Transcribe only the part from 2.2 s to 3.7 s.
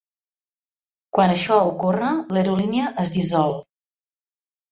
l'aerolínia es dissol.